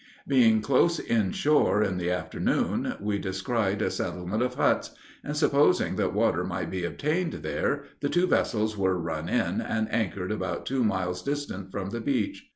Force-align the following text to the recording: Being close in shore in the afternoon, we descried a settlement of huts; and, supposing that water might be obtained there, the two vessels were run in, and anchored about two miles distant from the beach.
Being 0.27 0.63
close 0.63 0.97
in 0.97 1.31
shore 1.31 1.83
in 1.83 1.99
the 1.99 2.09
afternoon, 2.09 2.95
we 2.99 3.19
descried 3.19 3.83
a 3.83 3.91
settlement 3.91 4.41
of 4.41 4.55
huts; 4.55 4.95
and, 5.23 5.37
supposing 5.37 5.95
that 5.97 6.11
water 6.11 6.43
might 6.43 6.71
be 6.71 6.83
obtained 6.83 7.33
there, 7.33 7.83
the 7.99 8.09
two 8.09 8.25
vessels 8.25 8.75
were 8.75 8.97
run 8.99 9.29
in, 9.29 9.61
and 9.61 9.93
anchored 9.93 10.31
about 10.31 10.65
two 10.65 10.83
miles 10.83 11.21
distant 11.21 11.71
from 11.71 11.91
the 11.91 12.01
beach. 12.01 12.47